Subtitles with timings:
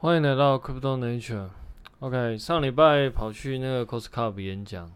[0.00, 1.48] 欢迎来到 Crypto Nature。
[1.98, 4.88] OK，上礼拜跑去那个 Cost Cup 演讲，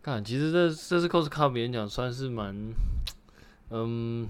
[0.00, 2.72] 看，其实这这次 Cost Cup 演讲算是蛮，
[3.70, 4.24] 嗯，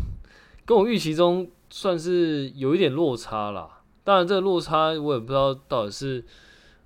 [0.65, 3.83] 跟我预期中算是有一点落差啦。
[4.03, 6.25] 当然，这个落差我也不知道到底是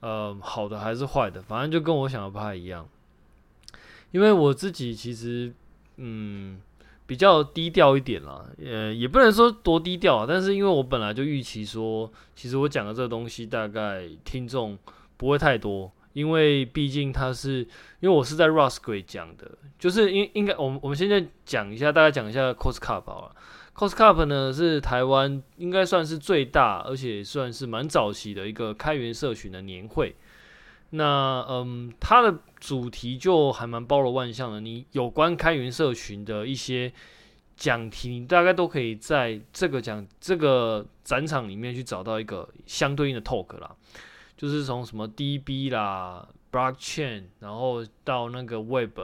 [0.00, 2.88] 呃好的还是坏的，反正就跟我想的不太一样。
[4.10, 5.54] 因为我自己其实，
[5.94, 6.60] 嗯。
[7.08, 14.76] 比较低调一点啦，呃，也不能说多低调啊，但是因为我本来就预期说，其实我讲的这个东西大概听众
[15.16, 17.60] 不会太多，因为毕竟它是，
[18.00, 23.34] 因为我是在 Rosquare 讲的，就是应应该，我们我们现在讲一下，大概讲一下 Cost Cup 好了。
[23.74, 30.14] Cost Cup 呢是台湾应该算是最大，而且算是蛮早期的一个开源社群的年会。
[30.90, 34.60] 那嗯，它的主题就还蛮包罗万象的。
[34.60, 36.90] 你有关开源社群的一些
[37.56, 43.70] 讲题，你大概都可以在这个讲这个展场里面去找到一个相对应的 talk 啦。
[44.34, 48.98] 就是从什么 DB 啦、Blockchain，然后到那个 Web、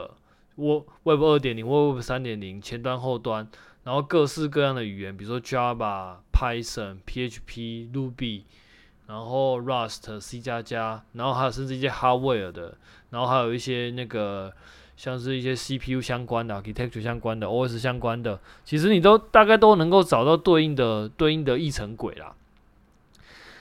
[0.55, 3.47] Web 二点零、Web 三点零前端、后端，
[3.83, 8.43] 然后各式各样的语言，比如说 Java、Python、PHP、Ruby。
[9.07, 12.75] 然后 Rust、C 加加，然后还有甚至一些 Hardware 的，
[13.11, 14.51] 然后还有一些那个
[14.97, 22.35] 像是一些 CPU 相关的、Architecture 相关的、OS 相关的，其实你都大概都能够找到对应的对应的议程轨啦。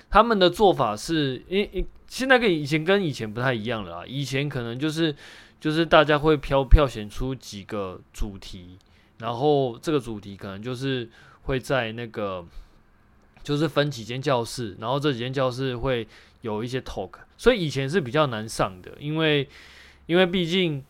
[0.08, 4.04] 他们的做法是，因因现在跟以前跟以前不太一样了啊。
[4.06, 5.14] 以前可能就是
[5.60, 8.78] 就是大家会票票选出几个主题，
[9.18, 11.10] 然后这个主题可能就是
[11.42, 12.46] 会在那个。
[13.44, 16.08] 就是分几间教室，然后这几间教室会
[16.40, 19.46] 有一些 talk，所以以前是比较难上的，因为
[20.06, 20.82] 因为毕竟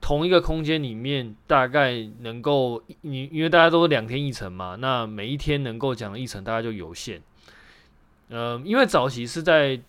[0.00, 7.20] 同一个空间里面大概能够你因为大家都是两天一程嘛，那每一天能够讲的议程大概就有限。
[8.28, 9.80] 呃，因为早期是在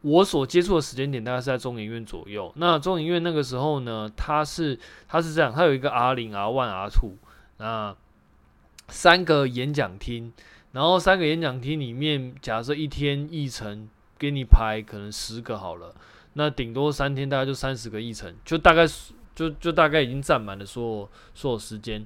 [0.00, 2.50] 我所接触的时间点，大概是在中研院左右。
[2.56, 7.12] 那中研院那个时候呢，它是它是这样，它有一个 R 零、R one、R two，
[7.58, 7.94] 那
[8.88, 10.32] 三个演讲厅。
[10.74, 15.94] 然后三个演讲厅里面，假设一天议程给你排可能十个好了，
[16.32, 18.84] 那顶多三天大概就三十个议程，就大概
[19.36, 22.04] 就就大概已经占满了所有所有时间。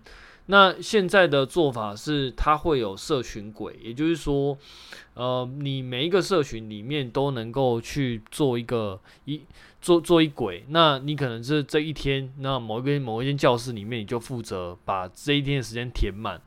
[0.50, 4.56] 那现在的做法是，它会有社群轨，也就是说，
[5.14, 9.42] 呃，你每一个社群里面都能够去做一个一
[9.80, 16.38] 做做一轨，那你可能是这一天，那某一个某一间教室里面，你就负责把这一天的时间填满。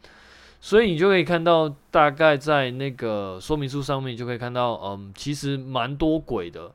[0.63, 6.71] 所以你就可以看到，大概在那个说明书上面，就可以看到，嗯，其实蛮多鬼的，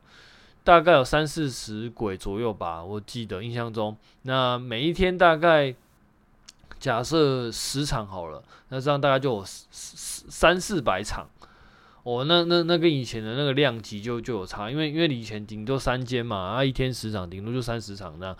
[0.65, 3.95] 大概有三四十鬼左右吧，我记得印象中。
[4.23, 5.73] 那每一天大概
[6.77, 11.25] 假设十场好了，那这样大概就有三四百场。
[12.03, 18.35] 哦，那那那跟以前的那个量级就就有差，因为因为以前顶多三间嘛，啊，一天十场，顶多就三十场那，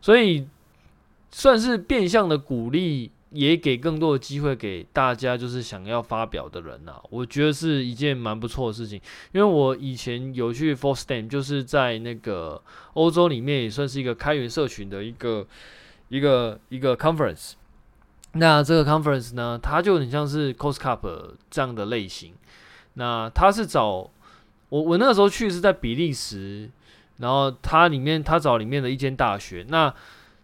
[0.00, 0.48] 所以
[1.30, 3.10] 算是变相的鼓励。
[3.30, 9.00] 也给更多的机会给大家，就是想要发表的人呐、我觉得是一件蛮不错的事情。
[9.32, 12.62] 因为我以前有去 FOSDEM，就是在那个
[12.94, 15.44] 欧洲里面也算是一个开源社群的一个
[16.08, 17.54] 一个一个 conference。
[18.34, 22.32] 那这个 conference 呢，它就很像是 Cost Cup 这样的类型。
[22.94, 24.08] 那它是找
[24.68, 26.70] 我，我那个时候去是在比利时，
[27.16, 29.66] 然后它里面它找里面的一间大学。
[29.68, 29.92] 那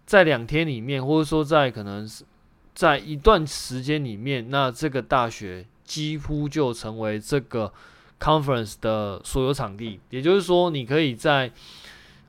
[0.05, 2.25] 在两天里面，或者说在可能是。
[2.75, 7.73] 在一段时间里面，那这个大学几乎就成为这个
[8.19, 10.01] conference 的所有场地。
[10.11, 11.53] 也就是说，你可以在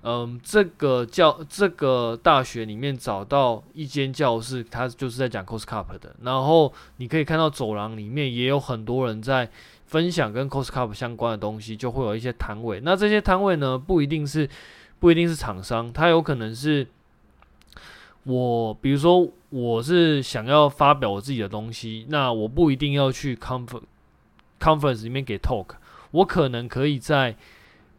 [0.02, 6.16] 嗯这个教这个大学里面找到一间教室，它就是在讲 coscup 的。
[6.22, 9.50] 然后你可以看到走廊里面也有很多人在
[9.86, 12.82] 分享跟 Cost Cup 相关的东西，就会有一些摊位。
[12.84, 14.50] 那这些摊位呢，不一定是
[15.00, 16.88] 不一定是厂商，它有可能是。
[18.26, 23.84] 我比如说，我是想要发表我自己的东西，那我不一定要去 conference
[24.60, 25.76] conference 里面给 talk，
[26.10, 27.36] 我可能可以在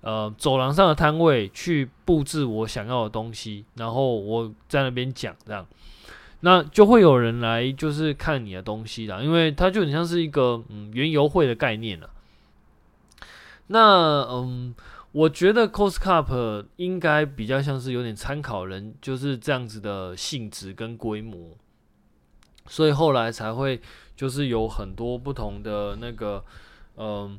[0.01, 5.65] 呃走廊上的摊位去布置我想要的东西，然后我在那边讲这样，
[6.41, 12.11] 那就会有人来就是看你的东西啦，因为它就很像是一个嗯园游会的概念了。
[13.69, 13.79] 那
[14.29, 14.75] 嗯。
[15.14, 21.56] 我觉得 Coscup 应该比较像是有点参考人，就是这样子的性质跟规模，
[22.66, 23.81] 所以后来才会
[24.16, 26.44] 就是有很多不同的那个，
[26.96, 27.38] 嗯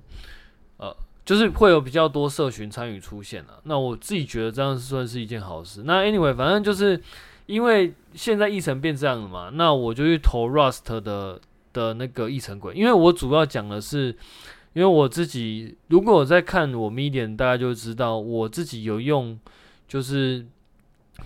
[0.78, 3.60] 呃，呃，就是会有比较多社群参与出现了。
[3.64, 5.84] 那我自己觉得这样算是一件好事。
[5.84, 7.04] 那 Anyway，反正就是
[7.46, 11.42] 因为现在议程变这样了嘛，那我就去投 Rust 的
[11.74, 14.16] 的那个议程轨，因为我主要讲的是。
[14.76, 19.40] 因为我自己如果我在看我 Medium，大家就知道我自己有用
[19.88, 20.46] 就是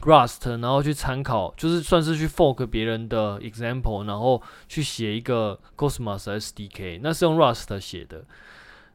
[0.01, 8.23] Rust，然后去参考，就是算是去 fork 别人的 example，然后去写一个 Cosmos SDK，那是用 Rust 写的。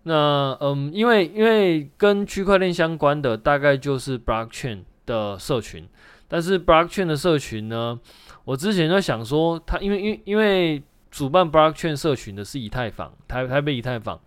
[0.04, 5.88] 那嗯，因为因为跟区块链相关的大概就是 Blockchain 的社群，
[6.28, 7.98] 但是 Blockchain 的社群呢，
[8.44, 10.80] 我之前在想说，它因为因为因为
[11.10, 14.20] 主办 Blockchain 社群的是以太坊，台台北以太坊。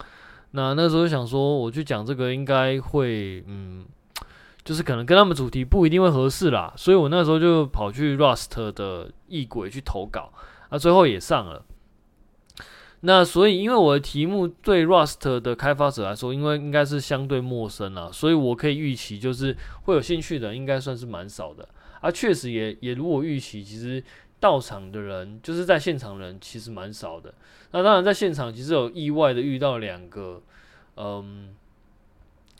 [0.52, 3.86] 那那时候想说，我去讲这个应该会，嗯，
[4.64, 10.32] 就是可能跟他们主题不一定会合适啦，所以我那时候就跑去 Rust 的异轨去投稿，
[10.72, 11.64] 那最后也上了。
[13.02, 21.68] 那所以因为我的题目对 Rust 的开发者来说，因为应该是相对陌生啦，所以我可以预期就是会有兴趣的应该算是蛮少的。
[22.02, 24.04] 啊，确实也也如我预期，其实
[24.40, 27.34] 到场的人就是在现场人其实蛮少的。
[27.72, 30.42] 那当然在现场其实有意外的遇到两个。
[31.00, 31.56] 嗯，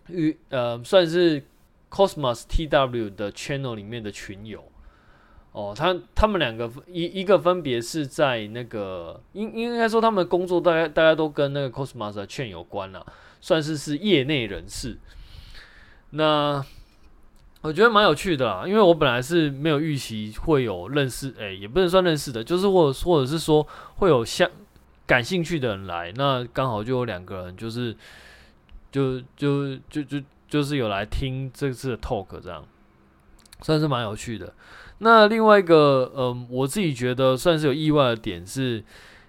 [0.10, 1.42] 与呃算是
[1.90, 4.64] Cosmos TW 的 channel 里面的群友
[5.54, 13.04] 哦，他他们两个一一个分别是在那个应应该说他们的工作大家大家都跟那个 Cosmos 的圈有关了，
[13.42, 15.00] 算是是业内人士。
[16.12, 16.64] 那
[17.62, 23.66] 我觉得蛮有趣的啦，因为我本来是没有预期会有认识，哎，也不能算认识的，就是或者或者是说
[23.96, 24.50] 会有相
[25.06, 27.96] 感兴趣的人来，那刚好就有两个人就是。
[28.90, 30.18] 就就就就
[30.48, 32.66] 就是有来听这次的 talk，这样
[33.62, 34.52] 算是蛮有趣的。
[35.00, 38.84] 那另外一个，嗯，我自己觉得算是有意外的点是，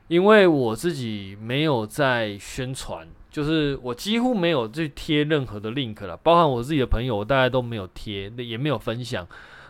[0.07, 3.07] 因为我自己没有在宣传，
[3.39, 9.25] 就是我几乎没有去贴任何的 link 了，包含我自己的朋友，我大概都没有贴，也没有分享。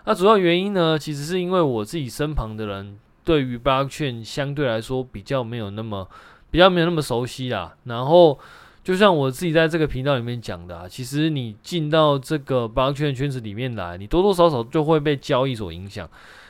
[0.07, 6.09] 那主要原因呢，其实是因为我自己身旁的人对于 Blockchain 相对来说比较没有那么
[6.51, 8.39] 比较没有那么熟悉啦，然后。
[8.85, 16.09] 就像我自己在这个频道里面讲的啊，其实你进到这个 Blockchain 圈子里面来，你多多少少就会被交易所影响。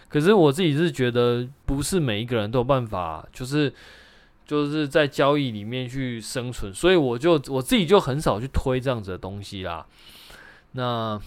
[0.08, 3.72] 可是我自己是觉得，不是每一个人都有办法，就是
[4.48, 9.86] 就是在交易里面去生存，所以我就我自己就很少去推这样子的东西啦。
[10.72, 11.20] 那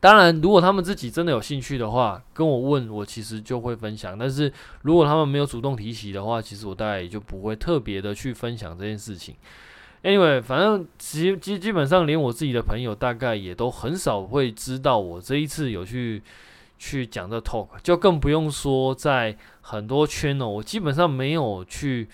[0.00, 4.16] 当然，如果他们自己真的有兴趣的话，跟我问我，其实就会分享。
[4.18, 4.52] 但是
[4.82, 9.34] 如果他们没有主动提起的话，其实我大概也就不会特别的去分享这件事情。
[10.02, 16.22] Anyway，反正基基基本上连我自己的朋友大概也都很少会知道我这一次有去
[16.78, 22.08] 去讲这 talk，就更不用说在很多圈哦，我基本上没有去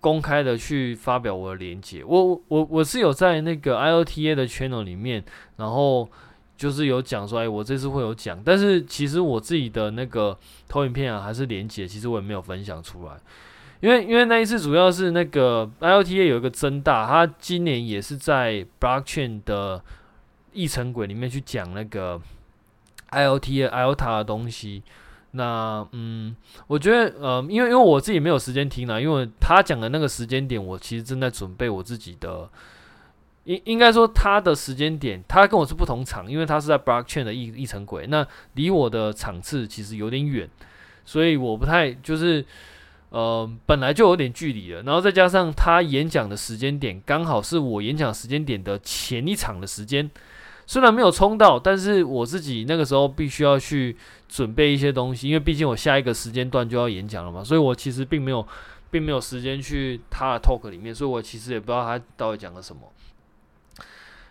[0.00, 2.02] 公开的去发表我的连接。
[2.04, 5.22] 我我我是有在那个 IOTA 的 channel 里面，
[5.56, 6.08] 然后
[6.56, 13.14] 就是有讲说，哎，我这次会有讲，但是其实我自己的那个投影片啊，还是连接，其实我也没有分享出来。
[13.80, 19.82] 因为因为那一次主要是那个 IOTA 有一个增大，他今年也是在 Blockchain 的
[20.52, 22.20] 议程轨里面去讲那个
[23.12, 24.82] IOTA IOTA 的东西。
[25.32, 26.34] 那嗯，
[26.66, 32.48] 我觉得呃，因为因为我自己没有时间听了，因为他讲的那个时间点，我其实正在准备我自己的。
[33.44, 40.48] 应应该说他的时间点，他跟我是不同场，因为他是在 Blockchain 的一一层轨，那离我的场次其实有点远，
[41.04, 42.44] 所以我不太就是。
[43.14, 50.10] 呃，本来就有点距离了，然后再加上他演讲的时间点刚好是我演讲时间点的前一场的时间，
[50.66, 53.96] 虽然没有冲到，但是我自己那个时候必须要去
[54.28, 58.46] 准备一些东西，因为毕竟我下一个时间段就要演讲了嘛，所以我其实并没有，
[58.90, 62.82] 并没有时间去他的 talk 里面，所以我其实也不知道他到底讲了什么，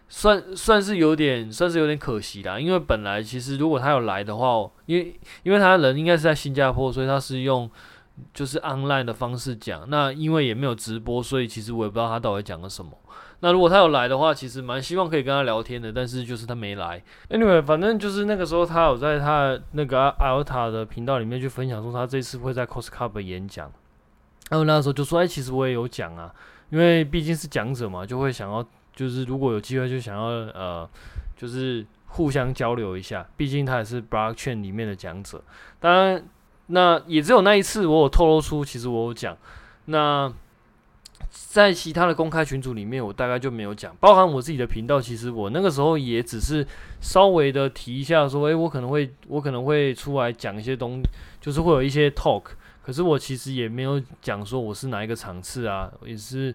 [0.10, 7.70] 算算是有点，算是有点可惜啦，因为本来其实如果他有来的话，因为因为他人应该是在新加坡，所以他是用。
[8.34, 12.92] 就是 online 的方式讲，那因为也没有直播，所以其实我也不知道他到底讲了什么。
[13.42, 17.04] 那如果他有来的话，其实蛮希望可以跟他聊天的，但是就是他没来。
[17.30, 23.72] Anyway，反正就是那个时候他有在他那个 IOTA 的频道里面去分享说他这次会在 Coscup 演讲。
[24.50, 26.34] 然后那时候就说，哎，其实我也有讲啊，
[26.70, 30.90] 因为毕竟是讲者嘛，就会想要就是如果有机会就想要呃，
[31.36, 35.44] 就是互相交流一下，毕竟他也是 Blockchain 里面的讲者，
[35.80, 36.24] 当然。
[36.74, 39.38] 那也只有那一次，我有透露出，其实我有讲。
[39.86, 40.32] 那
[41.30, 43.96] 在其他的公开群组里面，我大概就没有讲。
[44.00, 46.66] 包含我自己的频道，其实我那个时候也只是
[47.00, 51.02] 稍微的提一下，说，诶，我可能会，我可能会出来讲一些东，
[51.40, 52.44] 就是会有一些 talk。
[52.84, 56.54] 可是我其实也没有讲说我是哪一个场次啊，也是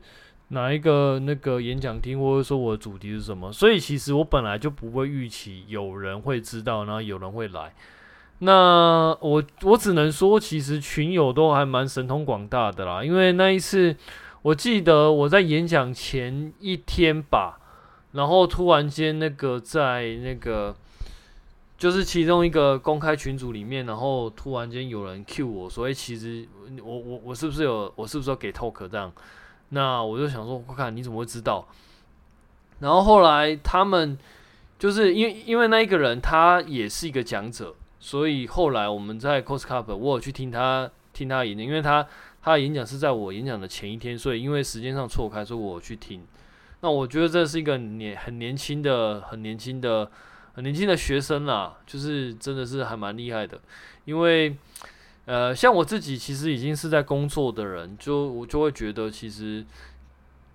[0.49, 3.53] 哪一个那个演讲厅，或者说我的主题是什么。
[3.53, 7.73] 所以其实我本来就不会预期有人会知道，然后有人会来。
[8.41, 13.03] 那我我只能说，其实群友都还蛮神通广大的啦。
[13.03, 13.97] 因为那一次
[14.47, 17.59] 我记得我在演讲前一天吧，
[18.12, 20.73] 然后突然间那个在那个
[21.76, 26.47] 就是其中一个公开群组里面，然后突然间有人 cue 我，所以其实
[26.81, 29.12] 我我我是不是有我是不是要给 talk 这样？
[29.71, 31.67] 那我就想说，我看你怎么会知道？
[32.79, 34.17] 然后后来他们
[34.79, 42.07] 就是因为因为那一个人他也是一个讲者，所以后来我们在 Coscup 我有去听他听他演讲，因为他。
[42.43, 46.23] 他的演讲是在我演讲的前一天，所以因为时间上错开，所以我去听。
[46.81, 50.09] 那我觉得这是一个年很年轻的、很年轻的、
[50.55, 53.61] 很年轻的学生啦，就是真的是还蛮厉害的。
[54.05, 54.57] 因为
[55.25, 59.67] 呃，像我自己其实已经是在工作的人，就我就会觉得，其实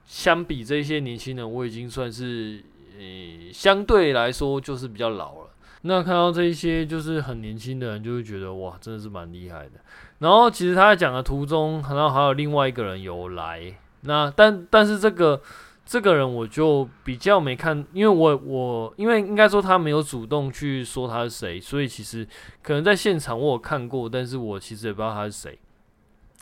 [0.05, 2.63] 相比这些年轻人，我已经算是
[2.97, 5.49] 呃相对来说就是比较老了。
[5.81, 9.71] 那看到这一些就是很年轻的人，就会觉得哇，真的是蛮厉害的。
[10.21, 13.75] 然后其实他在讲的途中，然后还有另外一个人有来。
[14.01, 15.41] 那但但是这个
[15.83, 22.27] 这个人我就比较没看，因为我我因为应该说他没有主动去说他是谁，所以其实
[22.61, 25.57] 可能在现场我有看过，但是我其实也不知道他是谁。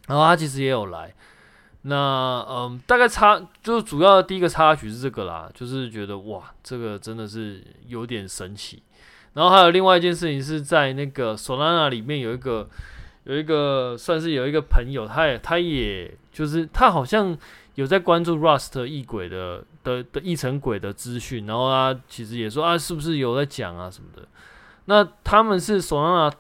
[0.08, 1.14] 然后他其实也有来。
[1.84, 8.84] 那嗯，大概插就是主要的第一个插曲是这个啦，就是觉得哇，这个真的是有点神奇。
[9.34, 12.68] 然后还有另外一件事情是在那个 Solana 里面有一个
[13.30, 17.38] 有一个算是有一个朋友，他也他也就是他好像
[17.76, 24.28] 有在关注 Rust 异轨的的的异层轨的资讯，然后他其实也说啊，是不是有在讲啊什么的？
[24.86, 26.34] 那他们是 Solana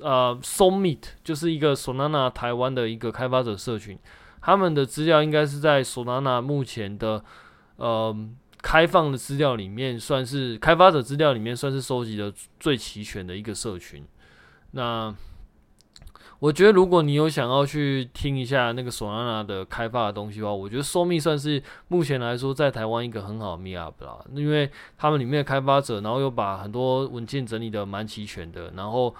[0.00, 3.98] 呃 Solmeet 就是一个 Solana 台湾的一个开发者社群，
[4.40, 7.24] 他们的资料应该是在 Solana 目前的
[7.76, 8.16] 呃。
[8.62, 14.04] 开放的资料里面，算是开发者资料里面算是收集的最齐全的一个社群。
[14.72, 15.14] 那
[16.40, 24.24] 我觉得，如果你有想要去听一下那个 Solana 的开发的东西的话，我觉得 SoMe 算是目前来说在台湾一个很好的 Meetup 啦。
[24.34, 28.72] 因为他们里面的开发者，然后又把很多文件整理的蛮齐全的。
[28.74, 29.14] 然后，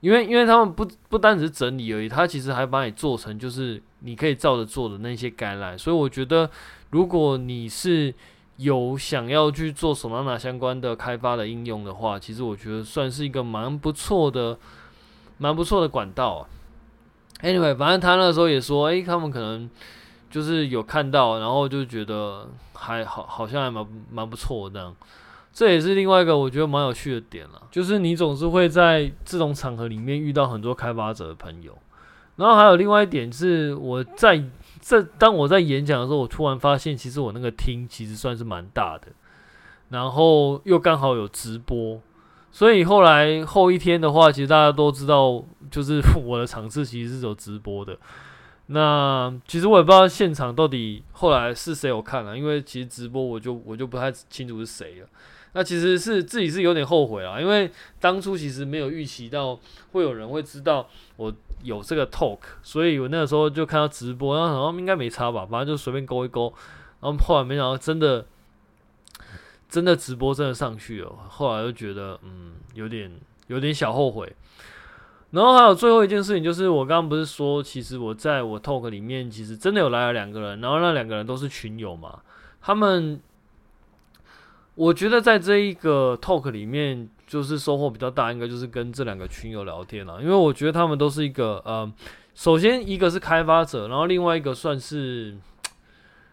[0.00, 5.76] 因为因为他们不不单只是整理而已，他其实还把你做成就是你可以照着做的那些橄榄。
[5.78, 6.50] 所以我觉得，
[6.90, 8.14] 如果你是
[8.58, 14.58] 有想要去做 Solana 相关的开发的应用的话，其实我觉得算是一个蛮不错的、
[15.38, 16.46] 蛮不错的管道。
[17.40, 19.68] Anyway，反正他那时候也说，诶、他们可能
[20.30, 24.96] 就是有看到，然后就觉得还好，好像还蛮蛮不错的这样。
[25.52, 31.76] 这也是另外一个我觉得蛮有趣的点了，就是你总是会在这种场合里面遇到很多开发者的朋友。
[32.36, 34.44] 然后还有另外一点是我在。
[34.80, 39.08] 这当我在演讲的时候，我突然发现，其实我那个厅其实算是蛮大的，
[39.90, 42.00] 然后又刚好有直播，
[42.50, 47.96] 所以后来后一天的话，其实大家都知道，就是 我的场次其实是有直播的。
[48.70, 55.06] 那其实我也不知道现场到底后来是谁有看了，因为其实直播我就我就不太清楚是谁了。
[55.54, 59.58] 那其实是自己是有点后悔啊，因为当初其实没有预期到
[59.92, 60.86] 会有人会知道
[61.16, 66.52] 我有这个 talk，所以我那个时候就看到直播，然后好像应该没差吧，反正就随便勾一勾，
[67.00, 68.26] 然后后来没想到真的
[69.68, 73.10] 真的直播真的上去了，后来就觉得嗯有点
[73.48, 74.34] 有点小后悔。
[75.30, 82.20] 然后还有最后一件事情就是我刚刚不是说，其实我在我 talk 里面其实真的有来了两个人，然后那两个人都是群友嘛，
[82.60, 83.20] 他们。
[84.74, 90.22] 我觉得在这一个 talk 里面，就是收获比较大，应该就是跟这两个群友聊天了。
[90.22, 91.92] 因为我觉得他们都是一个，呃，
[92.32, 95.36] 首先一个是开发者，然后另外一个算是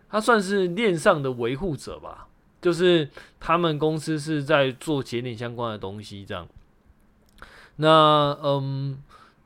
[0.07, 2.27] 他算是链上的维护者吧，
[2.65, 3.07] 就是
[3.39, 6.47] 他们公司是在做节点相关的东西这样。
[7.75, 8.97] 那嗯，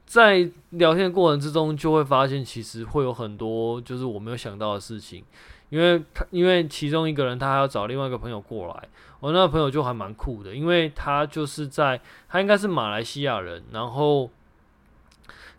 [0.05, 5.21] 在聊天的过程之中，就会发现其实会有很多就是我没有想到的事情。
[5.69, 8.87] 因为他，因为其中一个人他还要找另外一个朋友过来，
[9.19, 11.99] 我那个朋友就还蛮酷的，因为他就是在，
[12.29, 14.29] 他应该是马来西亚人，然后，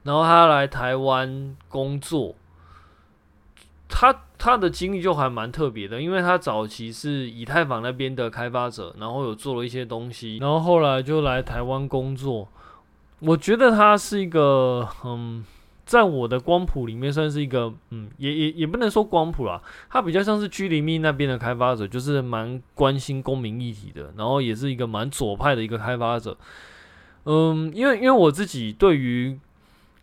[0.05, 2.35] 然后他来台湾工作，
[3.87, 12.49] 他他的经历就还蛮特别的，因为他早期是以太坊那边的开发者，然后有做了一些东西，然后后来就来台湾工作，
[13.21, 15.45] 我觉得他是一个，嗯。
[15.87, 26.37] 在我的光谱里面，算是一个，嗯，也也也不能说光谱啦，他比较像是 GLiMi 那边的开发者，就是蛮关心公民议题的，然后也是一个蛮左派的一个开发者。
[27.25, 29.37] 嗯，因为因为我自己对于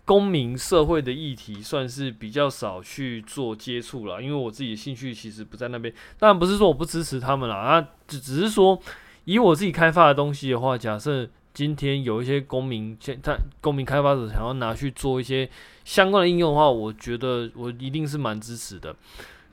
[0.07, 5.93] 公民社会的议题算是比较少去做接触了，因为我自己的兴趣其实不在那边。
[6.17, 8.79] 当然不是说我不支持他们啦，啊，只只是说
[9.25, 11.29] 以我自己开发的东西的话，假设。
[11.53, 15.49] 今天有一些公民，现他公民开发者想要拿去做一些
[15.83, 18.95] 相关的应用的话，我觉得我一定是蛮支持的。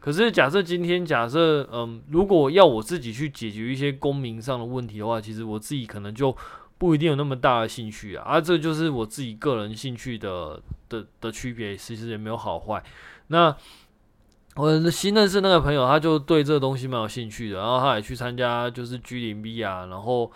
[0.00, 6.36] 可是假设今天假设，嗯，如果要我自己去解决一些公民上的问题的话，其实我自己可能就
[6.84, 8.24] 不一定有那么大的兴趣啊。
[8.24, 10.60] 啊，这就是我自己个人兴趣的
[10.90, 12.84] 的的区别，其实也没有好坏。
[13.28, 13.56] 那。
[14.56, 20.30] 我新认识那个朋友，他就对这个东西蛮有兴趣的，然后他也去参加就是 G0V 啊，然后，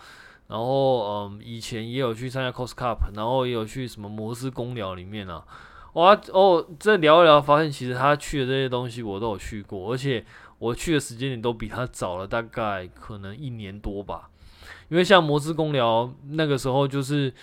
[0.47, 5.45] 然后嗯，以前也有去参加 Cos Cup，然后也有去什么摩斯公聊里面啊，
[5.93, 10.25] 哇哦，这聊一聊，发现其实他去的这些东西我都有去过，而且
[10.57, 14.29] 我去的时间点都比他早了大概可能一年多吧，
[14.89, 17.33] 因为像摩斯公聊那个时候就是。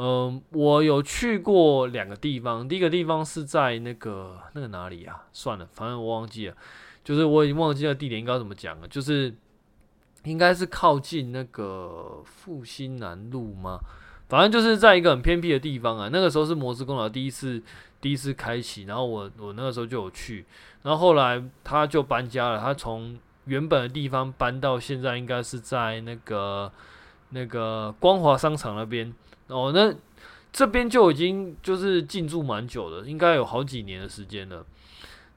[0.00, 2.68] 嗯，我有去过两个地方。
[2.68, 5.24] 第一个地方是在那个那个哪里啊？
[5.32, 6.54] 算了，反正我忘记了。
[7.02, 8.86] 就是我已经忘记了地点应该怎么讲了。
[8.86, 9.34] 就是
[10.22, 13.80] 应该是靠近那个复兴南路吗？
[14.28, 16.08] 反正就是在一个很偏僻的地方啊。
[16.12, 17.60] 那个时候是摩斯公聊第一次
[18.00, 20.46] 第一次开启，然后我我那个时候就有去。
[20.84, 26.70] 然后后来他就搬家了，他从原本的地方搬到现在应该是在那个
[27.30, 29.12] 那个光华商场那边。
[29.48, 29.92] 哦，那
[30.52, 34.64] 这边就已经就是进驻蛮久了，应该有好几年的时间了。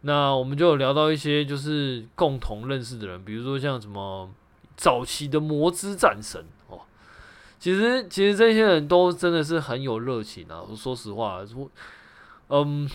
[0.02, 4.30] 那我们就有聊到一些就是共同认识的人，比如说像什么
[4.76, 6.80] 早期的魔之战神哦。
[7.60, 10.62] 其实其实这些人都真的是很有热情啊。
[10.68, 11.70] 我说实话，说
[12.50, 12.90] 嗯，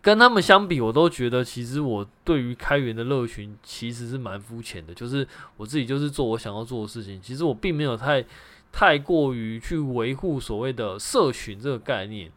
[0.00, 5.26] 跟他们相比，我都觉得其实我对于开源的乐趣其实是蛮肤浅的，就是
[5.56, 8.24] 我自己就是做我想要做的事情，其实我并没有太。
[8.70, 12.30] 太过于去维护所谓的社群这个概念，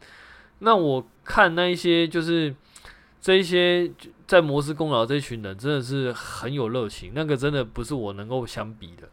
[0.59, 2.55] 那我看那一些就是
[3.19, 3.91] 这一些
[4.25, 9.09] 在摩斯功劳这群人真的是很有热情，那个真的不是我能够相比的。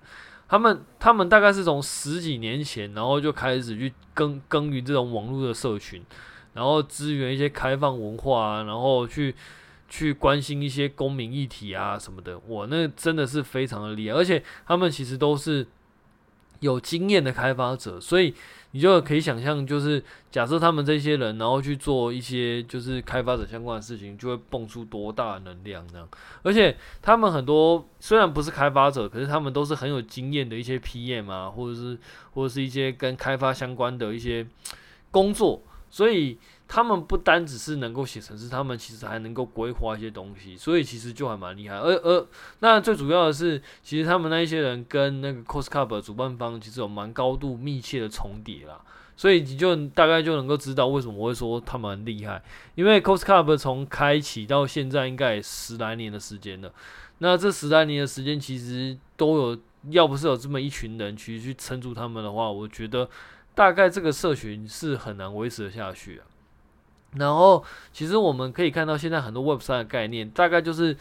[0.49, 6.01] 他们他们大概是从十几年前，然后就开始去耕耕耘这种网络的社群，
[6.59, 9.35] 然后支援一些开放文化啊，然后去
[9.89, 12.39] 去关心一些公民议题啊什么的。
[12.47, 15.67] 我那真的是非常的厉害，而且他们其实都是。
[16.61, 18.35] 有经验的开发者，所以
[18.73, 26.09] 你就可以想象，就是假设他们这些人，然后去做一些就是开发者相关的事情，就会蹦出多大的能量这样。
[26.43, 31.97] 而且他们很多虽然不是开发者，可是他们都是很有经验的一些 PM 啊，或者是
[32.35, 34.45] 或者是一些跟开发相关的一些
[35.13, 36.39] 工作，所以。
[36.71, 41.77] 他们不单只是能够写程式，他们其实还能够规划一些东西，所以其实就还蛮厉害。
[41.77, 48.79] 而而那最主要的是，其实他们那一些人跟那个 coscup 主办方其实有蛮高度密切的重叠啦，
[49.17, 52.43] 所以你就大概就能够知道为什么我会说他们很厉害。
[52.75, 56.71] 因为 coscup 从开启到现在应该十来年的时间了，
[57.21, 63.09] 那这十来年的时间其实都有，要不是有这么一群人去去撑住他们的话，我觉得
[63.59, 66.23] 大概这个社群是很难维持的下去啊。
[67.17, 70.97] 然后，其实我们可以看到，现在很多 Web 三的概念，大概就是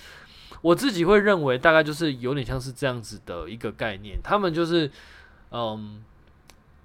[0.62, 4.20] 我自己会认为，大概就是有点像是这样子的一个概念。
[4.24, 4.90] 他们就是，
[5.52, 6.04] 嗯，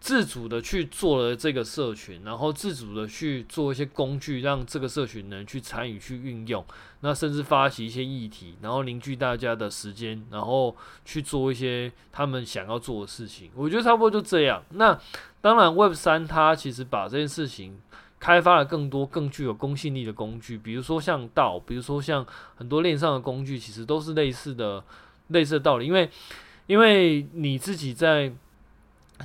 [0.02, 6.64] 自主的去做了这个社群，然后自主的去做一些工具，让这个社群能去参与、去运用。
[7.02, 13.52] 那甚至发起一些议题，然后凝聚大家的时间，然后去做一些他们想要做的事情。
[13.54, 14.60] 我觉得差不多就这样。
[14.70, 14.98] 那
[15.40, 17.80] 当然，Web 三它其实把这件事情。
[18.22, 24.84] 开发了更多更具有公信力的工具，比如说像道，比如说像很多链上的工具，其实都是类似的
[25.30, 25.86] 类似的道理。
[25.86, 26.08] 因为
[26.68, 28.32] 因为你自己在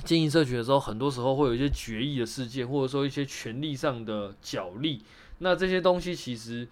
[0.04, 5.02] 经营社群的时候，很多时候会有一些决议的事件，或者说一些权力上的角力。
[5.38, 6.66] 那这些东西其实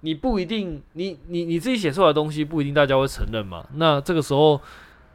[0.00, 3.66] 你不一定，你你你自己写出来的东西不一定大家会承认嘛。
[3.74, 4.60] 那这个时候，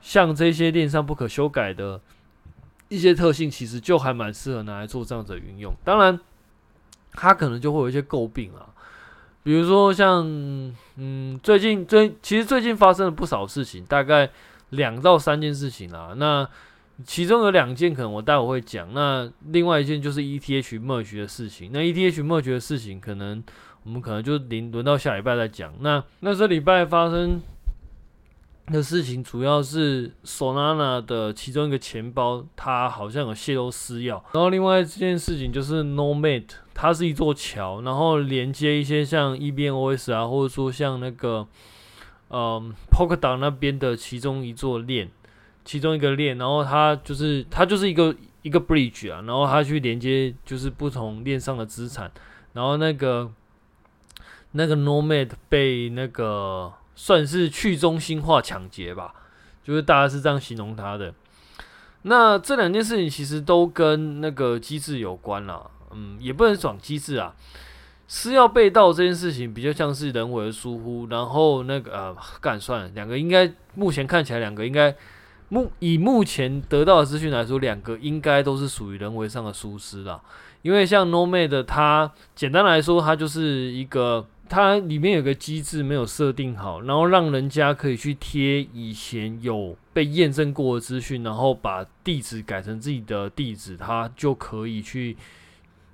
[0.02, 2.02] 像这些链上不可修改的
[2.90, 5.74] 一些特性，其实就还蛮适合拿来做这样子的运用。
[5.84, 6.20] 当然。
[7.20, 8.70] 他可能就会有一些诟病啊，
[9.42, 10.24] 比如说像，
[10.98, 14.30] 嗯，最近最其实最近发生了不少事情，大概
[14.70, 16.14] 两到三件事情啊。
[16.16, 16.48] 那
[17.06, 21.70] 其中有两件可能我待会会讲，那另外一件就是 ETH merge 的事情。
[21.72, 23.44] 那 ETH merge 的事情，可能
[23.84, 25.74] 我们可能就轮轮到下礼拜再讲。
[25.80, 27.42] 那那这礼拜发生
[28.68, 34.22] 的事情主要是 Solana 的其中一个钱包，它好像有泄露私钥。
[34.34, 36.46] 然后另外一件事情就是 Nomad。
[36.80, 41.48] 它是一座桥，然后连接一些像 EBNOS 啊，或者说像那个，
[42.30, 45.10] 嗯，Polkadot 那边的其中一座链，
[45.68, 52.10] 其中一个链，然后它就是它就是一个一个 bridge 啊，然后它去连接就是不同链上的资产，
[52.54, 53.30] 然后那个
[54.54, 59.14] 那个 Nomad 被那个算是去中心化抢劫吧，
[59.62, 61.14] 就是大家是这样形容它的。
[62.04, 67.36] 那这两件事情其实都跟那个机制有关啦，嗯，也不能讲机制啊。
[68.08, 74.96] 私钥被盗这件事情比较像是人为的疏忽，然后那个呃，干算，两个应该目前看起来两个应该
[75.50, 80.22] 目以目前得到的资讯来说，两个应该都是属于人为上的疏失啦。
[80.62, 95.16] 因为像 Nomad 它简单来说，它就是一个它里面有个机制没有设定好，然后让人家可以去贴以前有被验证过的资讯，然后把地址改成自己的地址，它就可以去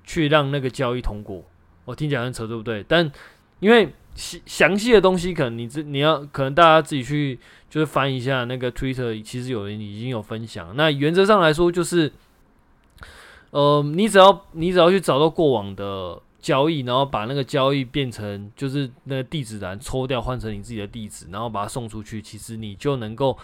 [0.04, 1.44] 去让那个交易通过。
[1.86, 2.84] 我听起来很扯，对不对？
[2.88, 3.12] 但
[3.60, 10.76] 因为详详细的东西，可能你自你要，可能大家自己去就是翻一下那个 Twitter，其实有人已经有分享。
[10.76, 12.12] 那原则上来说，就是，
[13.50, 23.38] 呃，你只要你只要去找到过往的交易，然后把那个交易变成就是那个地址栏抽掉，换成你自己的地址，然后把它送出去，其实你就能够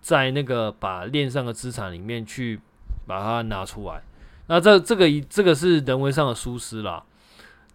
[0.00, 2.58] 在那个把链上的资产里面去
[3.06, 4.02] 把它拿出来。
[4.46, 7.04] 那这这个这个是人为上的疏失啦。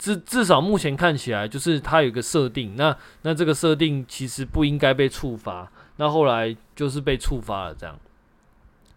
[0.03, 7.97] 至至少目前看起来，就是它有一个设定，那那这个设定其实不应该被触发，那后来就是被触发了，这样。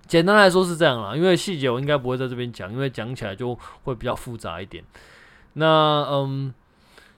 [0.08, 4.82] 简单来说是这样啦，因为细节我应该不会在这边讲，因为讲起来就会比较复杂一点。
[5.52, 6.52] 那嗯，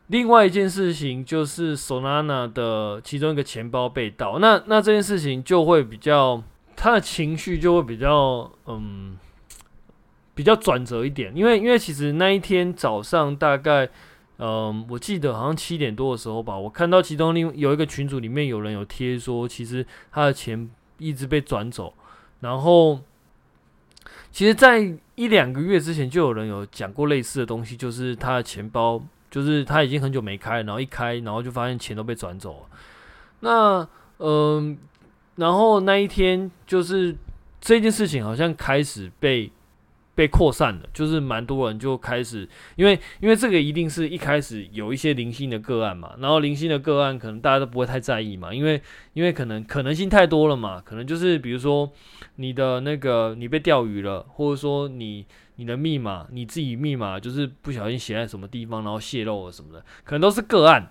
[0.08, 6.42] 另外一件事情就是 Solana 的其中一个钱包被盗，那那这件事情就会比较，
[6.76, 9.16] 他的情绪就会比较嗯。
[10.38, 13.88] 比较转折一点，因为因为其实那一天早上大概，
[14.36, 21.92] 嗯、我记得好像七点多的时候吧，我看到其中另有一个群组里面有人有贴说，其实他的钱一直被转走，
[22.38, 23.00] 然后，
[24.30, 32.78] 其实，在一两个月之前就有人有讲过类似的东西，就是他的钱包，就是他已经很久没开，然后一开，然后就发现钱都被转走了。
[33.40, 34.78] 那，嗯、
[35.34, 37.16] 然后那一天就是
[37.60, 39.50] 这件事情好像开始被。
[40.18, 51.88] 被扩散了，就是蛮多人就开始，因为因为这个一定是一开始有一些零星的个案嘛，然后零星的个案可能大家都不会太在意嘛，因为因为可能可能性太多了嘛，可能就是比如说
[52.34, 60.90] 你的那个你被钓鱼了，或者说你你的密码你自己密码就是不小心写在什么地方，然后泄露了什么的，可能都是个案。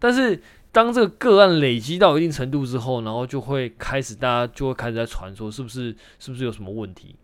[0.00, 7.14] 但是当这个个案累积到一定程度之后，然后就会开始大家就会开始在传说是不是是不是有什么问题。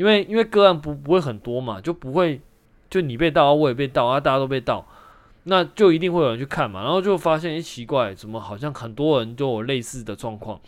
[0.00, 2.40] 因为因为个案不不会很多嘛，就不会
[2.88, 4.86] 就你被盗啊，我也被盗啊，大家都被盗，
[5.42, 10.58] 那就一定会有人去看嘛，然后就发现诶奇怪，怎么好像很多人都有类似的状况，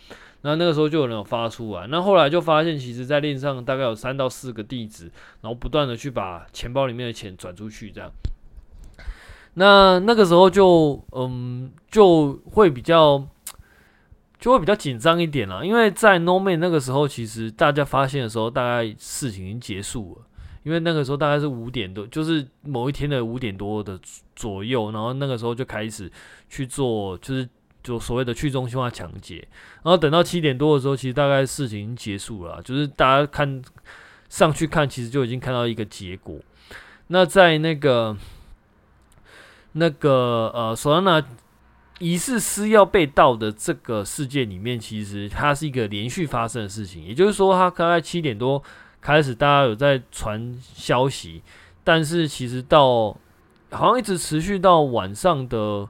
[0.41, 5.05] 那那个时候就有人有发出来，那后来就发现其实在链上大概有三到四个地址，
[5.41, 8.11] 然后不断的去把钱包里面的钱转出去这样，
[9.55, 13.27] 那那个时候就嗯就会比较。
[14.43, 20.27] 就会比较紧张一点了，因为在 Nomad 那个时候，其实大家发现的时候，大概事情已经结束了。
[20.63, 23.97] 因为那个时候大概是五点多，就是某一天的五点多的
[24.35, 26.11] 左右，然后那个时候就开始
[26.49, 27.47] 去做，就是
[27.81, 29.47] 就所谓的去中心化抢劫。
[29.81, 33.61] 然后等到七点多的时候，其实大概事情已经结束了，就是大家看
[34.27, 36.37] 上去看，其实就已经看到一个结果。
[37.07, 38.17] 那在那个
[39.71, 41.23] 那个呃，Solana。
[41.99, 47.05] 疑似私钥被盗的这个事件里面，其实它是一个连续发生的事情。
[47.05, 48.61] 也就是说，它大概七点多
[48.99, 51.41] 开始，大家有在传消息，
[51.83, 53.15] 但是其实到
[53.71, 55.87] 好像一直持续到晚上的，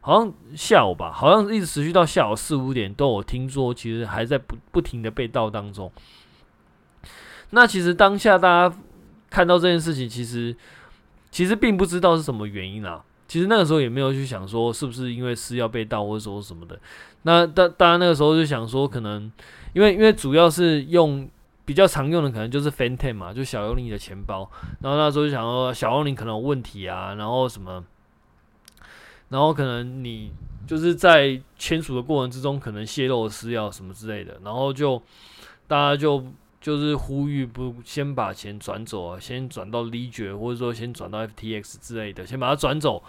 [0.00, 5.90] 好像下午吧，好像一直持续到下午四五点都有听说，其实还在不不停的被盗当中。
[7.50, 8.76] 那其实当下大家
[9.30, 10.54] 看到这件事情，其实
[11.30, 13.02] 其实并不知道是什么原因啦。
[13.28, 16.78] 其实那个时候也没有去想说是不是因为私钥被盗或者说什么的。
[17.22, 19.30] 那当当然那个时候就想说，可能
[19.72, 21.28] 因为因为主要是用
[21.64, 24.50] 比较常用的，可能就是 Phantom 嘛，就小幽灵的钱包。
[24.80, 27.84] 然后那时候就想说小幽灵可能有问题啊，然后什么，
[29.30, 30.32] 然后可能你
[30.66, 35.02] 就是在签署的过程之中可能泄露私钥什么之类的，然后就
[35.66, 36.24] 大家就。
[36.66, 43.00] 就是呼吁不先把钱转走啊，先转到 l e g e r 或者说先转到 FTX 之类的，先把它转走。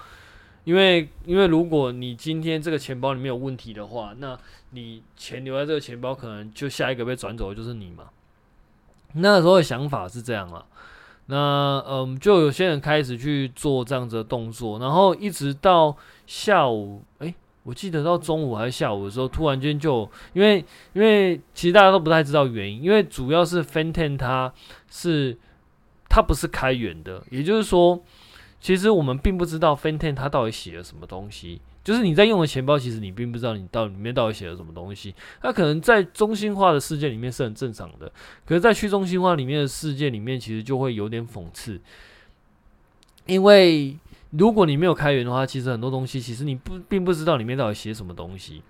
[0.64, 4.38] 因为因为如果你今天这个钱包里面有问题的话，那
[4.70, 8.04] 你钱留在这个钱包，可能就下一个被转走的就是你嘛。
[9.14, 10.64] 那时候的想法是这样啊。
[11.26, 17.34] 那嗯，就有些人开始去做这样子的动作，然后一直到下午，诶。
[17.68, 24.54] 我记得到中午还是下午的时候，突然间就因为因为其实大家都不太知道原因，因为主要是 Fantom 它
[24.90, 25.38] 是
[26.08, 28.02] 它不是开源的，也就是说，
[28.62, 35.14] 其实我们并不知道 Fantom 它到底写了什么东西，就是你在用的钱包，其实你并不知道你到里面到底写了什么东西。
[35.42, 38.10] 它可能在中心化的世界里面是很正常的，
[38.46, 41.82] 可是，在去中心化里面的世界里面，其实就会有点讽刺。
[43.26, 43.98] 因为
[44.32, 48.62] 如果你没有开源的话，其实很多东西其实你不并不知道里面到底写什么东西。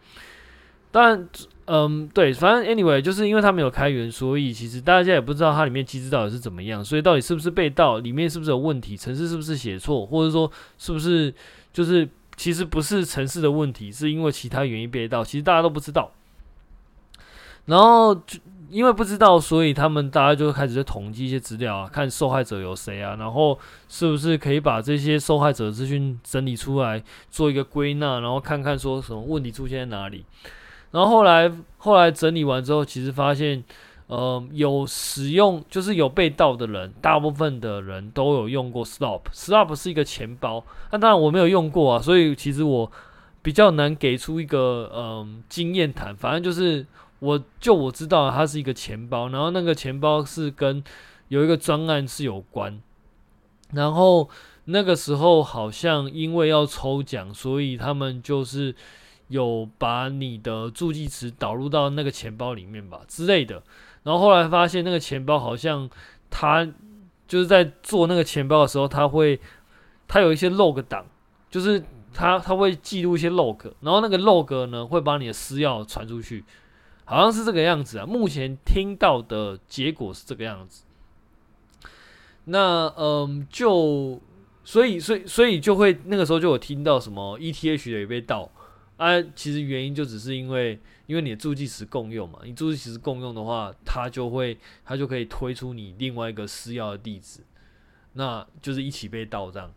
[0.92, 1.30] 当然，
[1.66, 11.34] 嗯，对，反正 anyway，就是因为它没有开源，所以其实大家也不知道它里面机制到底是怎么样，所以到底是不是被盗，里面是不是有问题，程式是不是写错，或者说是不是
[11.72, 12.08] 就是。
[12.40, 15.24] 其实不是程式的问题，是因为其他原因被盗。
[15.24, 16.12] 其实大家都不知道，
[17.68, 30.26] 然后就因为不知道，所以他们大家就开始在统计一些资料啊，看受害者有谁啊，然后是不是可以把这些受害者资讯整理出来，做一个归纳，然后看看说什么问题出现在哪里。
[30.92, 33.64] 然后后来后来整理完之后，其实发现。
[34.08, 42.90] 呃，有使用就是有被盗的人，大部分的人都有用过 Stop，Stop 是一个钱包，那当然我没有用过啊，所以其实我
[43.42, 46.16] 比较难给出一个嗯、经验谈。
[46.16, 46.86] 反正就是
[47.20, 50.84] 我就我知道它是一个钱包，然后那个钱包是跟
[51.28, 52.82] 有一个专案是有关，
[53.74, 54.30] 然后
[54.66, 58.76] 那个时候好像因为要抽奖，所以他们就是
[59.30, 63.62] 有把你的助记词导入到那个钱包里面吧之类的。
[64.04, 65.90] 然后后来发现那个钱包好像，
[66.30, 66.66] 它
[67.28, 69.38] 就是在做那个钱包的时候，它会，
[70.08, 71.06] 它有一些 log 档，
[71.50, 76.46] 就是它它会记录一些 log，然后那个 log 呢会把你的私钥传出去，
[77.08, 78.06] 好像是这个样子啊。
[78.06, 80.84] 目前听到的结果是这个样子。
[82.46, 84.22] 那嗯，就
[84.64, 88.52] 所以所以所以就会那个时候就有听到什么 ETH 的也被盗。
[88.98, 97.42] 啊，其实原因就只是因为，因为你的助记词共用嘛，你助记词共用的话，它就会，它就可以推出你另外一个私钥的地址，
[98.14, 99.72] 那就是一起被盗这样。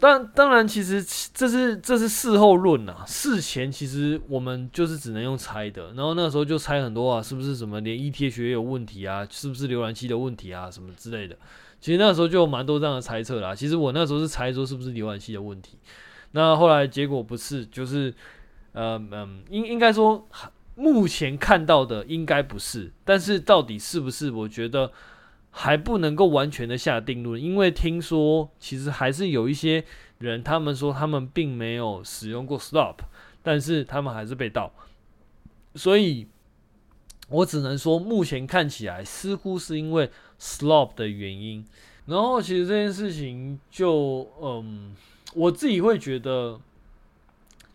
[0.00, 11.36] 当当然，其实这是这是事后论呐，事前其实我们就是只能用猜的，然后那时候就猜很多啊，是不是什么连 ETH 也有问题啊，是不是浏览器的问题啊，什么之类的。
[11.80, 13.54] 其实那时候就有蛮多这样的猜测啦。
[13.54, 15.78] 其实我那时候是猜说是不是浏览器的问题。
[16.32, 18.12] 那后来结果不是，就是，
[18.72, 20.26] 呃嗯，应应该说，
[20.74, 24.90] 目前看到的应该不是，但是到底是不是，我觉得
[25.56, 29.84] 还不能够完全的下定论，因为听说其实还是有一些
[30.18, 33.04] 人，他们说他们并没有使用过 Slope，
[33.42, 34.72] 但是他们还是被盗，
[35.76, 36.26] 所以
[37.28, 41.64] 我只能说，目前看起来似乎是因为 Slope 的原因，
[42.06, 44.94] 然后其实这件事情就嗯。
[45.34, 46.60] 我自己会觉得，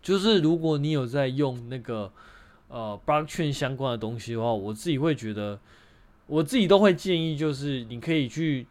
[0.02, 2.10] 就是如果你有在用那个
[2.70, 5.60] 呃 blockchain 相关的东西的话，我自己会觉得，
[6.30, 8.68] 我自己都会建议，就是你可以去，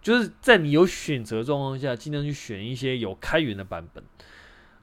[0.00, 4.04] 就是在你有选择状况下，尽量去选一些有开源的版本。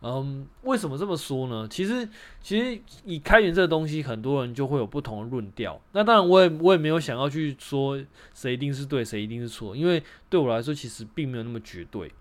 [0.05, 1.65] 嗯，为什么这么说呢？
[1.69, 2.05] 其实，
[2.41, 5.79] 其实以开源这个东西，很多人就会有不同的论调。
[5.93, 7.97] 那当然，我也我也没有想要去说
[8.33, 12.11] 谁一定是对，谁一定是错，因为对我来说，其实并没有那么绝对。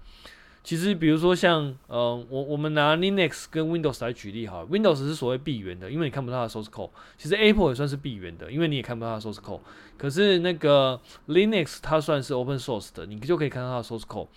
[0.64, 6.90] 其实，比如说像，呃，我我们拿 Linux 跟 Windows 来举例哈，Windows 是所谓闭源的，因为你看不到它的 source code。
[7.18, 9.60] 其实 Apple 也算是闭源的，因为你也看不到它的 source code。
[9.98, 14.28] 可是那个 Linux 它算是 open source 的，你就可以看到它的 source code。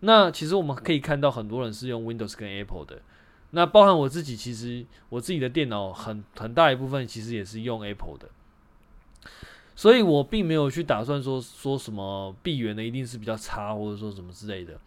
[0.00, 3.02] 那其实我们可以看到很多人是用 Windows 跟 Apple 的，
[3.50, 8.28] 那包含我自己，其实我自己的电脑很很大一部分其实也是用 Apple 的，
[9.74, 14.78] 所以我并没有去打算说说什么闭源的一定是比较差，或者说什么之类的。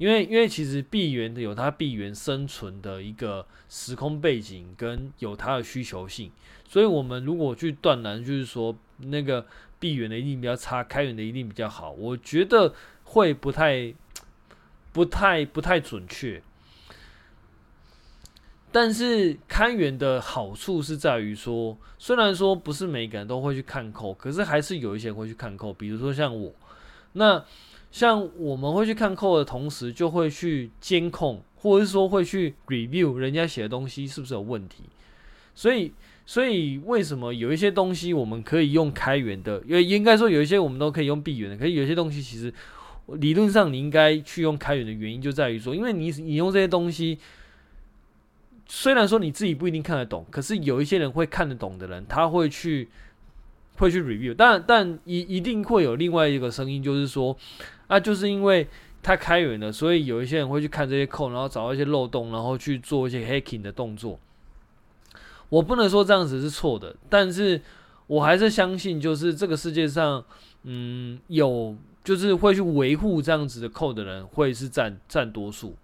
[0.00, 6.30] 因为，因为其实闭源的有它闭源生存的一个时空背景，跟有它的需求性，
[6.66, 9.46] 所以我们如果去断然就是说那个
[9.78, 12.72] 闭源的一定比较差，开源的一定比较好，我觉得
[13.04, 13.92] 会不太、
[14.90, 16.42] 不太、不太准确。
[18.72, 26.54] 但是开源的好处是在于说，虽然说不是每个人都会去看扣，可是还是有一些人会去看扣，比如说像我，
[27.12, 27.44] 那。
[27.90, 34.84] 像我们会去看 code 的同时，就会去监控，或者是说会去 review 人家写的东西是不是有问题。
[35.56, 35.92] 所以，
[36.24, 39.60] 所以为什么有一些东西我们可以用开源的？
[39.66, 41.56] 因为应该说有一些我们都可以用闭源的。
[41.56, 42.54] 可是有些东西其实
[43.08, 47.18] 理论上你应该去用开源的原因就在于说，因为你你用这些东西，
[48.66, 52.88] 虽然说你自己不一定看得懂，可是有一些人会看得懂的人，他会去
[53.78, 54.32] 会去 review。
[54.38, 57.36] 但但一一定会有另外一个声音，就是说。
[57.90, 58.66] 那、就是因为
[59.02, 64.18] 它开源了，所以有一些人会去看这些 code，然后找到一些漏洞，然后去做一些 hacking 的动作。
[65.48, 67.60] 我不能说这样子是错的，但是
[68.06, 70.24] 我还是相信，就是这个世界上，
[70.62, 75.74] 嗯，有就是会去维护这样子的 code 的人会是占占多数。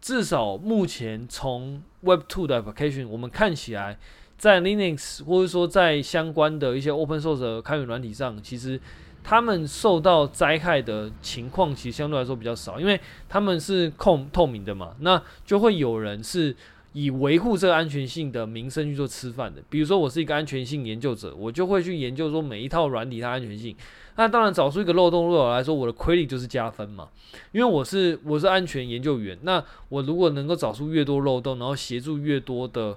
[0.00, 3.98] 至少目前从 Web 2的 application，我们看起来
[4.36, 8.80] 在 Linux 或者说在相关的一些 Open Source 的开源软体上，其实
[9.24, 16.54] 他们受到灾害的情况其实相对来说比较少，因为他们是控透明的嘛，那就会有人是。
[16.96, 23.74] 以维护这个安全性的名声去做吃饭的，比如说我是一个安全性研究者，我就会去研究说每一套软体它安全性。
[24.14, 27.08] 那当然找出一个漏洞，对我来说，我的 credit 就是加分嘛，
[27.50, 29.36] 因为我是我是安全研究员。
[29.42, 32.96] 那我如果能够找出越多漏洞，然后协助越多的，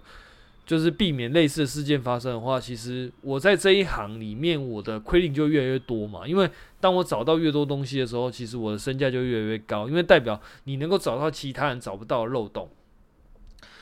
[0.67, 6.27] 就是避免类似的事件发生的话，其实我在这一行里面我的 credit 就越来越多嘛。
[6.27, 6.47] 因为
[6.81, 12.69] 当我找到越多东西的时候，其实我的身价就越来越高，因为代表你能够找到其他人找不到的漏洞。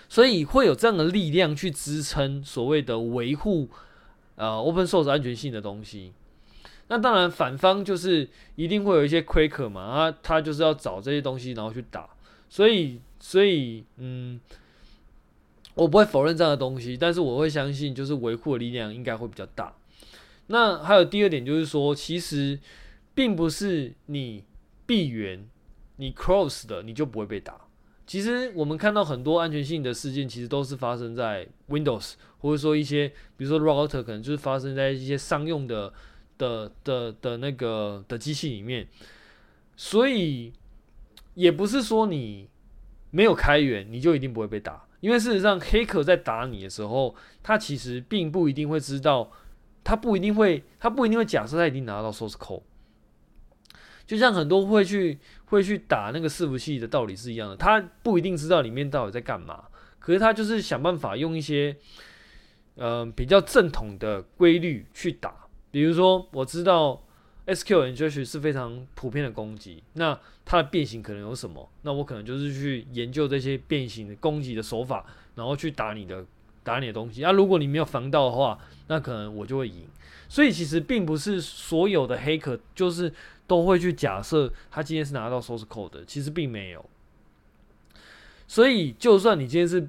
[0.07, 3.67] 所以会有这样的力量去支撑所谓的维护
[4.35, 6.13] 呃 open source 安全性的东西。
[6.87, 12.07] 那当然反方就是一定会有一些 cracker 嘛，他他就是要找这些东西然后去打。
[12.47, 14.39] 所以所以嗯，
[15.75, 19.75] 我不会否认这样的东西，但是我会相信就是维护的力量应该会比较大。
[20.47, 22.59] 那还有第二点就是说，其实
[23.13, 24.43] 并不是你
[24.85, 25.47] 闭源
[25.97, 27.61] 你 close 的你就不会被打。
[28.07, 35.91] 其实我们看到很多安全性的事件，其实都是发生在 Windows，或者说一些，比如说 Router，可能就是发生在一些商用的
[36.37, 38.87] 的的的那个的机器里面。
[39.75, 40.53] 所以
[41.33, 42.47] 也不是说你
[43.09, 44.84] 没有开源，你就一定不会被打。
[44.99, 49.31] 因为事实上，黑客在打你的时候，他其实并不一定会知道，
[49.83, 52.63] 他不一定会，他不一定会假设他已经拿到 source code。
[54.07, 59.65] 就像很多会去会去打那个伺服器的道理是一样的，他不一定知道里面到底在干嘛，
[59.99, 61.75] 可是他就是想办法用一些
[62.75, 65.47] 呃比较正统的规律去打。
[65.71, 67.04] 比如说，我知道
[67.47, 71.69] SQL injection 是非常普遍的攻击，那它的变形可能有什么？
[71.83, 75.05] 那我可能就是去研究这些变形的攻击的手法，
[75.35, 76.25] 然后去打你的
[76.63, 77.21] 打你的东西。
[77.21, 79.85] 那、如果你没有防到的话，那可能我就会赢。
[80.27, 83.13] 所以其实并不是所有的黑客就是。
[83.47, 86.83] 都会去假设他今天是拿到 source code 的，其实并没有。
[88.47, 89.87] 所以，就算你今天是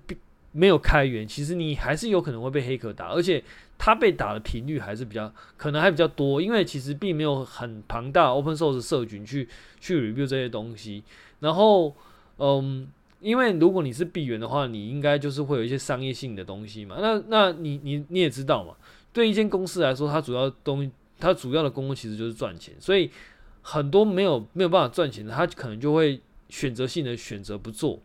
[0.57, 3.43] 没有开源，其实你还是有可能会被黑客打，而且
[3.77, 11.03] 他被打的频率还是比较可能还比较多，因为其实并没有很庞大 open source 社群去去 review 这些东西。
[11.41, 11.95] 然后，
[12.39, 12.89] 嗯，
[13.21, 16.97] 因为如果你是闭源的话，你应该就是会有一些商业性的东西嘛。
[17.01, 18.75] 那那你你你也知道嘛，
[19.13, 20.91] 对一间公司来说，它主要东，
[21.21, 23.11] 它主要的功能其实就是赚钱，所以。
[23.69, 27.99] 很多没有没有办法赚钱的，他可能就会选择性的选择不做。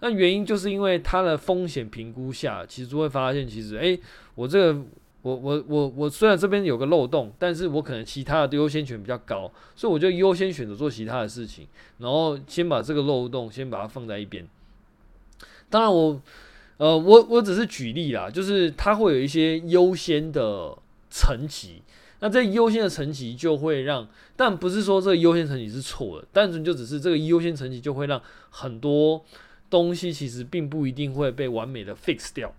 [0.00, 3.98] 那原因就是因为它的风险评估下，其实就会发现，其实诶，
[4.34, 4.80] 我这个
[5.22, 11.66] 我我我我虽然这边有个漏洞，但是我可能其他的优先权比较高，所以我就优先选择做其他的事情，
[11.98, 14.46] 然后先把这个漏洞先把它放在一边。
[15.68, 16.20] 当然我
[16.76, 20.76] 呃我我只是举例啦，就是它会有一些优先的
[21.10, 21.82] 层级。
[22.20, 29.22] 那这优先的层级就会让，但不是说这个优先层级是错的，单纯就只是这个优先层级就会让很多
[29.68, 32.54] 东西其实并不一定会被完美的 fix 掉。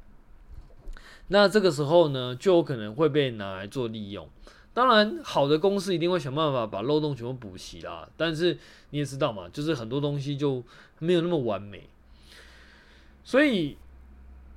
[1.30, 4.30] 那这个时候呢，就有可能会被拿来做利用。
[4.74, 8.08] 当然，好的公司一定会想办法把漏洞全部补齐啦。
[8.16, 8.58] 但是
[8.92, 10.64] 你也知道嘛，就是很多东西就
[11.00, 11.90] 没有那么完美。
[13.24, 13.76] 所以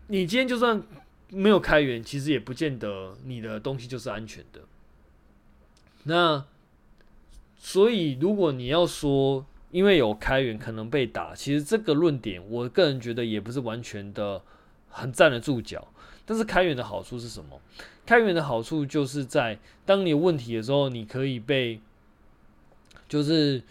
[0.08, 0.82] 你今天就算
[1.30, 4.60] 没有开源，其实也不见得你的东西就是安全的。
[6.04, 6.44] 那，
[7.56, 14.42] 所以如果你要说，因为有开源可能被打，其实这个论点，我个人觉得也不是完全的
[14.88, 15.88] 很站得住脚。
[16.26, 17.60] 但是开源的好处是什么？
[18.06, 21.80] 开源的好处就是在当你有问题的时候，你可以被，
[23.08, 23.62] 就是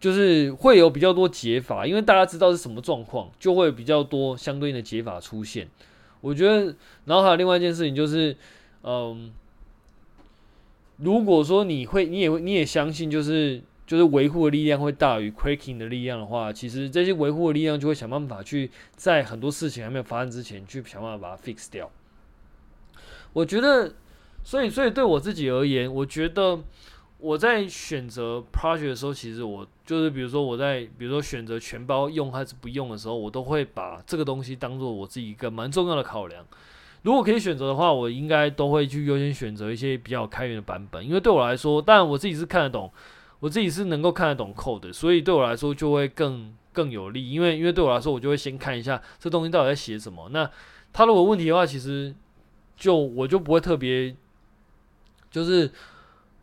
[0.00, 5.68] 就是会有比较多解法，因为大家知道是什么状况，就会比较多相对应的解法出现。
[6.20, 8.36] 我觉得，然后还有另外一件事情就是，
[8.82, 9.32] 嗯。
[10.98, 13.60] 如果说你会，你也会，你也相信，就是
[13.92, 21.90] 就是维护的力量会大于 cracking 的力量的话，其实这些维护的力量就会想办法去在很多事情还没有发生之前去想办法把它 fix 掉。
[23.34, 23.92] 我觉得，
[24.42, 26.58] 所以所以对我自己而言，我觉得
[27.18, 36.42] 我在选择 project 的时候，其实我就是比如说我在比如说选择全包用还是不用的时候，我都会把这个东西当做我自己一个蛮重要的考量。
[37.02, 42.90] 如果可以选择的话，我应该都会去优先选择一些比较开源的版本，因为对我来说，当然我自己是看得懂，
[43.42, 47.28] 我自己是能够看得懂 code 的，所以对我来说就会更更有利。
[47.28, 50.28] 因为因为对我来说，我就会先看一下这东西到底在写什么。
[50.28, 50.48] 那
[50.92, 52.14] 他如果问题的话，其实
[52.76, 54.14] 就我就不会特别，
[55.28, 55.68] 就是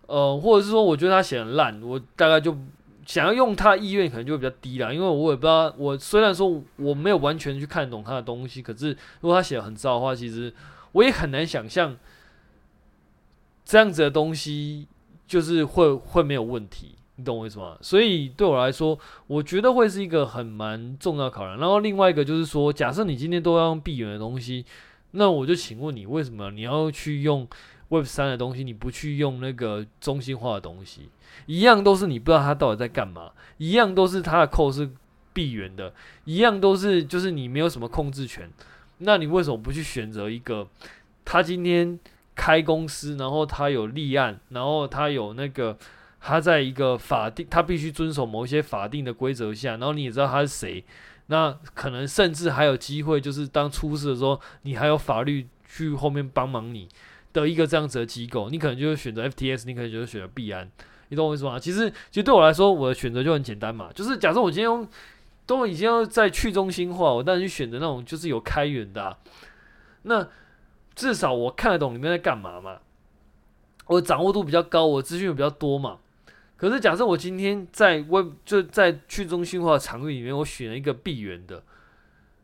[0.08, 2.58] 呃，或者是说我觉得他写很烂，我大概就
[3.06, 8.90] 想要用他的意愿可能就会比较低啦，因为我也不知道，我虽然说我没有完全去看懂他的东西，可是
[9.22, 10.54] 如果他写的很糟的话，其实
[10.92, 11.96] 我也很难想象
[13.64, 14.86] 这样子的东西
[15.30, 17.78] 就是会会没有问题，你懂我意思吗？
[17.82, 21.60] 所以对我来说，我觉得会是一个很蛮重要考量。
[21.60, 24.66] 然后另外一个就是说，假设你今天都要用闭源的东西，
[25.12, 27.48] 那我就请问你，为什么你要去用
[27.90, 31.10] ？Web 三的东西，你不去用那个中心化的东西，
[31.46, 34.90] 一样都是你不知道它到底在干嘛，一样都是它的 code 是
[35.32, 35.94] 闭源的，
[36.26, 38.50] 一样都是就是你没有什么控制权，
[39.00, 40.68] 那你为什么不去选择一个
[41.24, 42.00] 他今天
[42.40, 45.78] 开公司，然后他有立案，然后他有那个
[46.22, 50.86] 他在一个法定，他必须遵守某一些法定的规则下，然后你也知道他是谁，
[51.28, 56.88] 那可能甚至还有机会，就是当出事的时候，你还有法律去后面帮忙你。
[57.32, 60.68] 的一个这样子的机构，你可能就会选择 FTS，你可能就会选择币安，
[61.10, 61.60] 你懂我意思吗？
[61.60, 64.88] 其实，其实对我来说，我的选择就很简单嘛，就是假设我今天用
[65.46, 69.16] 都已经要在去中心化，我当然去选择那种就是有开源的啊，
[70.02, 70.28] 那
[71.00, 72.80] 至少我看得懂里面在干嘛嘛，
[73.88, 76.00] 我掌握度比较高，我资讯比较多嘛。
[76.58, 81.64] 可是假设我今天在 Web 就在去中心化的场域里面，我选了一个闭源的，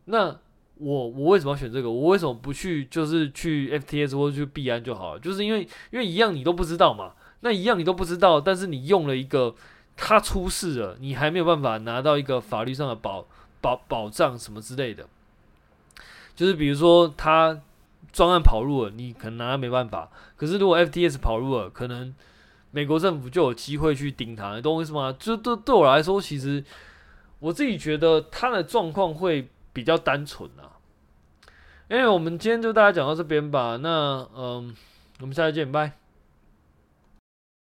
[0.06, 0.38] 那。
[0.78, 1.90] 我我为什么要选这个？
[1.90, 5.20] 我为什么不去就是去 FTS 或者去币安就好了？
[5.22, 9.56] 就是因为因为一样你都不知道嘛，那一样你都不知道，但是你用了一个，
[9.96, 13.26] 它出事了，你还没有办法拿到一个法律上的保
[13.62, 15.08] 保保障什么之类的。
[16.36, 17.62] 就是比如说他
[18.12, 20.10] 专案跑路了，你可能拿他没办法。
[20.36, 22.14] 可是如果 FTS 跑路了，可能
[22.72, 25.16] 美国政府就有机会去盯他，你懂我意思吗？
[25.20, 26.64] 就对对我来说，其实
[27.40, 29.50] 我自己觉得他的状况会。
[29.76, 30.80] 比较单纯啊，
[31.90, 33.78] 因为我们今天就大家讲到这边吧。
[33.82, 34.74] 那嗯，
[35.20, 36.05] 我们下次见，拜。